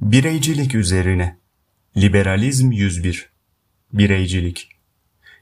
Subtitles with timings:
[0.00, 1.36] Bireycilik üzerine.
[1.96, 3.28] Liberalizm 101
[3.92, 4.68] Bireycilik.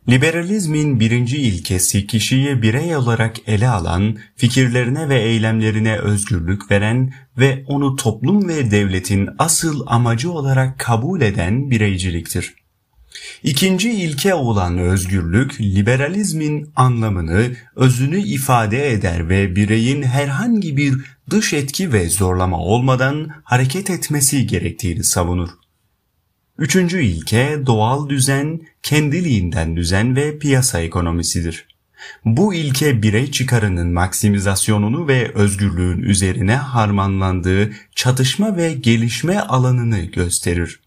[0.09, 7.97] Liberalizmin birinci ilkesi kişiyi birey olarak ele alan, fikirlerine ve eylemlerine özgürlük veren ve onu
[7.97, 12.55] toplum ve devletin asıl amacı olarak kabul eden bireyciliktir.
[13.43, 20.95] İkinci ilke olan özgürlük, liberalizmin anlamını, özünü ifade eder ve bireyin herhangi bir
[21.31, 25.49] dış etki ve zorlama olmadan hareket etmesi gerektiğini savunur.
[26.59, 31.67] Üçüncü ilke doğal düzen, kendiliğinden düzen ve piyasa ekonomisidir.
[32.25, 40.81] Bu ilke birey çıkarının maksimizasyonunu ve özgürlüğün üzerine harmanlandığı çatışma ve gelişme alanını gösterir.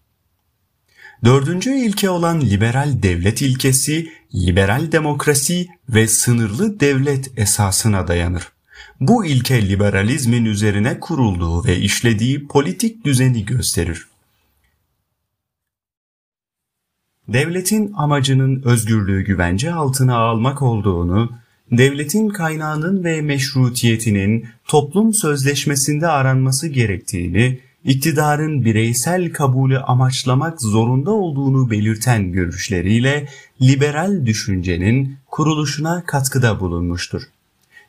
[1.24, 8.52] Dördüncü ilke olan liberal devlet ilkesi, liberal demokrasi ve sınırlı devlet esasına dayanır.
[9.00, 14.06] Bu ilke liberalizmin üzerine kurulduğu ve işlediği politik düzeni gösterir.
[17.28, 21.32] Devletin amacının özgürlüğü güvence altına almak olduğunu,
[21.72, 32.32] devletin kaynağının ve meşrutiyetinin toplum sözleşmesinde aranması gerektiğini, iktidarın bireysel kabulü amaçlamak zorunda olduğunu belirten
[32.32, 33.28] görüşleriyle
[33.60, 37.22] liberal düşüncenin kuruluşuna katkıda bulunmuştur.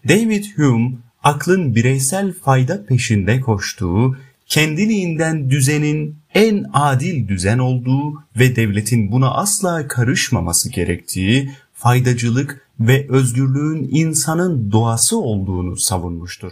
[0.08, 0.92] David Hume,
[1.24, 4.16] aklın bireysel fayda peşinde koştuğu,
[4.48, 13.90] kendiliğinden düzenin en adil düzen olduğu ve devletin buna asla karışmaması gerektiği, faydacılık ve özgürlüğün
[13.92, 16.52] insanın doğası olduğunu savunmuştur.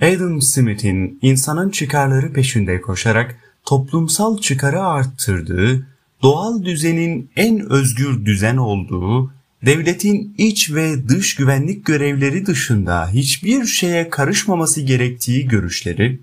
[0.00, 5.86] Adam Smith'in insanın çıkarları peşinde koşarak toplumsal çıkarı arttırdığı,
[6.22, 9.32] doğal düzenin en özgür düzen olduğu,
[9.66, 16.20] devletin iç ve dış güvenlik görevleri dışında hiçbir şeye karışmaması gerektiği görüşleri,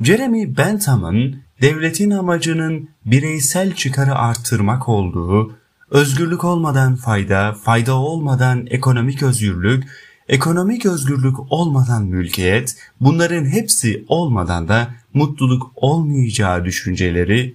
[0.00, 5.56] Jeremy Bentham'ın devletin amacının bireysel çıkarı arttırmak olduğu,
[5.90, 9.84] özgürlük olmadan fayda, fayda olmadan ekonomik özgürlük,
[10.28, 17.54] ekonomik özgürlük olmadan mülkiyet, bunların hepsi olmadan da mutluluk olmayacağı düşünceleri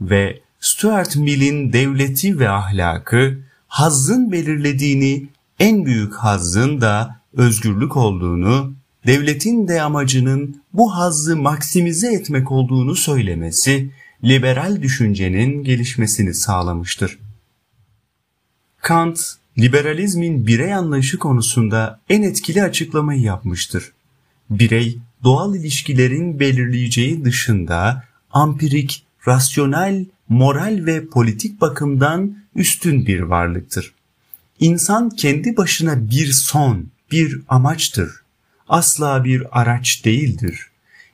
[0.00, 3.38] ve Stuart Mill'in devleti ve ahlakı,
[3.68, 5.28] hazzın belirlediğini,
[5.58, 8.72] en büyük hazzın da özgürlük olduğunu,
[9.06, 13.90] devletin de amacının bu hazzı maksimize etmek olduğunu söylemesi,
[14.24, 17.18] liberal düşüncenin gelişmesini sağlamıştır.
[18.82, 19.20] Kant,
[19.58, 23.92] liberalizmin birey anlayışı konusunda en etkili açıklamayı yapmıştır.
[24.50, 33.94] Birey, doğal ilişkilerin belirleyeceği dışında ampirik, rasyonel, moral ve politik bakımdan üstün bir varlıktır.
[34.60, 38.10] İnsan kendi başına bir son, bir amaçtır.
[38.68, 40.66] Asla bir araç değildir.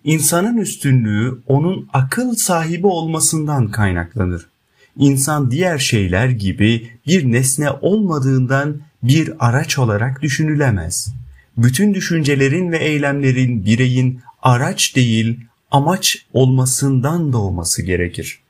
[0.04, 4.51] İnsanın üstünlüğü onun akıl sahibi olmasından kaynaklanır.
[4.98, 11.14] İnsan diğer şeyler gibi bir nesne olmadığından bir araç olarak düşünülemez.
[11.56, 18.41] Bütün düşüncelerin ve eylemlerin bireyin araç değil amaç olmasından doğması gerekir.